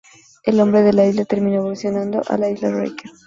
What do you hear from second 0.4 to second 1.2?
El nombre de la